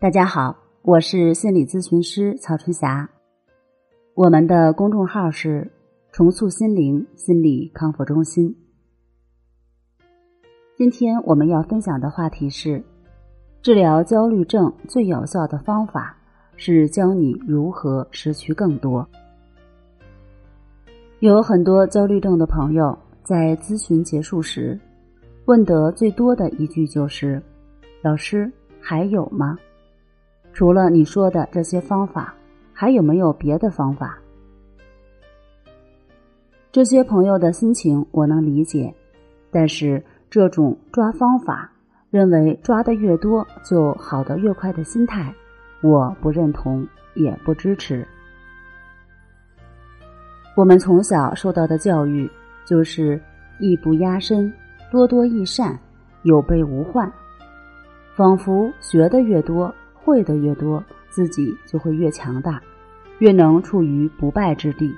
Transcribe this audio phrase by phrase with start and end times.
[0.00, 3.06] 大家好，我是心理咨询师曹春霞。
[4.14, 5.70] 我们的公众号是
[6.10, 8.56] “重塑心灵心理康复中心”。
[10.74, 12.82] 今天我们要分享的话题是：
[13.60, 16.16] 治疗焦虑症最有效的方法
[16.56, 19.06] 是教你如何失去更多。
[21.18, 24.80] 有很多焦虑症的朋友在咨询结束时，
[25.44, 27.42] 问得最多的一句就是
[28.00, 29.58] ：“老师，还有吗？”
[30.52, 32.34] 除了你说的这些方法，
[32.72, 34.18] 还有没有别的方法？
[36.72, 38.94] 这些朋友的心情我能理解，
[39.50, 41.70] 但是这种抓方法，
[42.10, 45.34] 认为抓的越多就好的越快的心态，
[45.82, 48.06] 我不认同，也不支持。
[50.56, 52.30] 我们从小受到的教育
[52.64, 53.20] 就是
[53.58, 54.52] 艺不压身，
[54.90, 55.78] 多多益善，
[56.22, 57.10] 有备无患，
[58.14, 59.72] 仿佛学的越多。
[60.10, 62.60] 会的越多，自己就会越强大，
[63.20, 64.92] 越能处于不败之地。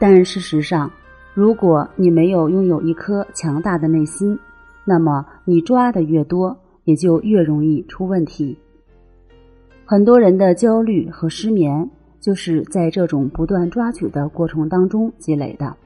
[0.00, 0.90] 但事实上，
[1.32, 4.36] 如果你没有拥有一颗强大的内心，
[4.84, 8.58] 那么你抓的越多，也就越容易出问题。
[9.84, 15.76] 很多人的焦虑和失眠，就是在这种不断抓取的过程当中积累的。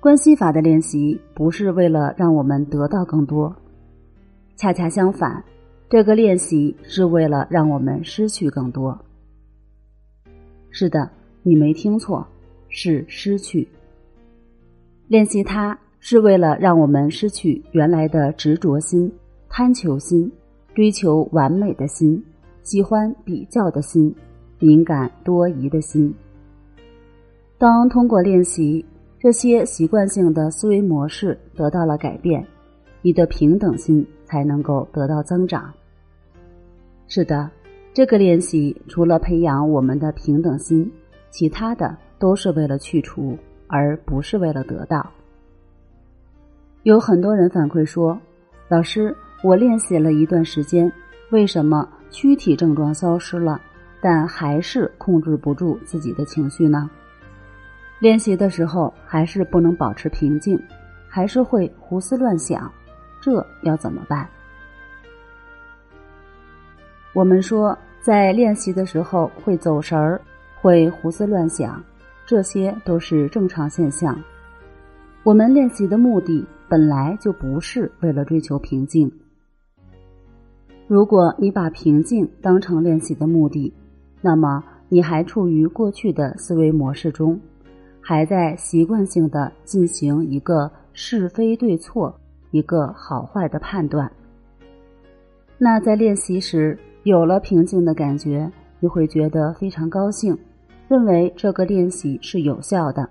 [0.00, 3.56] 关系法的练习，不是为了让我们得到更多。
[4.56, 5.44] 恰恰相反，
[5.88, 8.98] 这个练习是为了让我们失去更多。
[10.70, 11.10] 是的，
[11.42, 12.26] 你没听错，
[12.68, 13.68] 是失去。
[15.08, 19.12] 练习它是为了让我们失去原来的执着心、
[19.48, 20.30] 贪求心、
[20.74, 22.22] 追求完美的心、
[22.62, 24.14] 喜欢比较的心、
[24.58, 26.12] 敏感多疑的心。
[27.58, 28.84] 当通过练习
[29.18, 32.44] 这些习惯性的思维模式得到了改变。
[33.02, 35.72] 你的平等心才能够得到增长。
[37.08, 37.48] 是的，
[37.94, 40.92] 这个练习除了培养我们的平等心，
[41.30, 43.38] 其他的都是为了去除，
[43.68, 45.10] 而不是为了得到。
[46.82, 48.18] 有很多人反馈说
[48.68, 50.92] ：“老师，我练习了一段时间，
[51.30, 53.60] 为什么躯体症状消失了，
[54.00, 56.90] 但还是控制不住自己的情绪呢？
[57.98, 60.60] 练习的时候还是不能保持平静，
[61.08, 62.70] 还是会胡思乱想。”
[63.26, 64.24] 这要怎么办？
[67.12, 70.20] 我们说，在练习的时候会走神儿，
[70.60, 71.82] 会胡思乱想，
[72.24, 74.16] 这些都是正常现象。
[75.24, 79.10] 我们练习的目的本来就不是为了追求平静。
[80.86, 83.74] 如果你把平静当成练习的目的，
[84.20, 87.40] 那么你还处于过去的思维模式中，
[88.00, 92.16] 还在习惯性的进行一个是非对错。
[92.50, 94.10] 一个好坏的判断。
[95.58, 100.36] 那在练习时有了平静的感觉，你会觉得非常高兴，
[100.88, 103.08] 认为这个练习是有效的。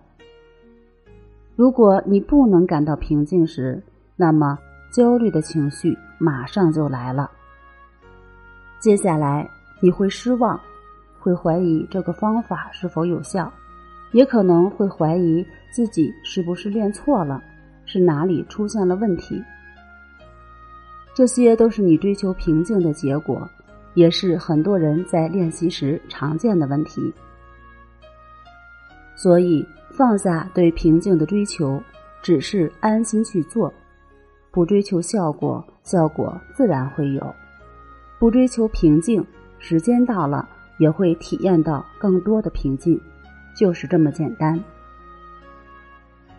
[1.55, 3.81] 如果你不能感到平静时，
[4.15, 4.59] 那么
[4.91, 7.31] 焦虑的情绪马上就来了。
[8.79, 9.49] 接下来
[9.81, 10.59] 你会失望，
[11.19, 13.51] 会怀疑这个方法是否有效，
[14.11, 17.41] 也可能会怀疑自己是不是练错了。
[17.85, 19.43] 是哪里出现了问题？
[21.13, 23.49] 这些都是你追求平静的结果，
[23.93, 27.13] 也是很多人在练习时常见的问题。
[29.15, 31.81] 所以，放下对平静的追求，
[32.21, 33.73] 只是安心去做，
[34.51, 37.23] 不追求效果，效果自然会有；
[38.19, 39.25] 不追求平静，
[39.57, 42.99] 时间到了也会体验到更多的平静，
[43.55, 44.61] 就是这么简单。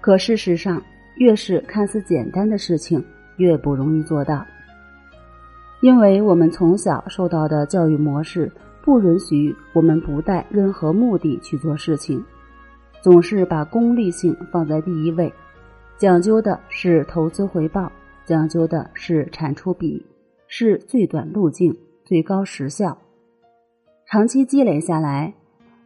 [0.03, 0.83] 可事实上，
[1.17, 3.03] 越是看似简单的事情，
[3.37, 4.45] 越不容易做到，
[5.81, 8.51] 因为我们从小受到的教育模式
[8.83, 12.23] 不允许我们不带任何目的去做事情，
[13.01, 15.33] 总是把功利性放在第一位，
[15.97, 17.91] 讲究的是投资回报，
[18.25, 20.05] 讲究的是产出比，
[20.47, 22.97] 是最短路径、最高时效。
[24.07, 25.35] 长期积累下来，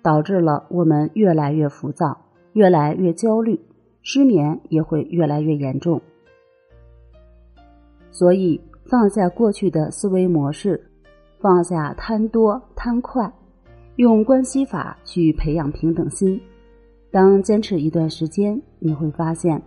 [0.03, 2.21] 导致了我们越来越浮躁，
[2.53, 3.59] 越来越焦虑。
[4.03, 6.01] 失眠也会越来越严重，
[8.11, 10.91] 所以放下过去的思维模式，
[11.39, 13.31] 放下贪多贪快，
[13.97, 16.41] 用关系法去培养平等心。
[17.11, 19.61] 当坚持一段时间，你会发现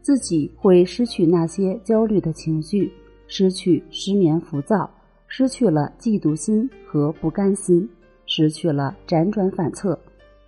[0.00, 2.92] 自己会失去那些焦虑的情绪，
[3.26, 4.88] 失去失眠浮躁，
[5.26, 7.88] 失去了嫉妒心和不甘心，
[8.24, 9.98] 失去了辗转反侧。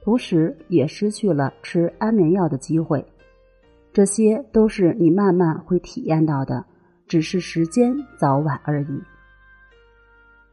[0.02, 3.04] 同时，也失去了吃安眠药的机会，
[3.92, 6.64] 这些都是你慢慢会体验到的，
[7.06, 9.02] 只是时间早晚而已。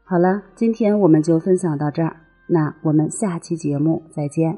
[0.04, 2.16] 好了，今天我们就分享到这儿，
[2.46, 4.58] 那我们下期节目再见。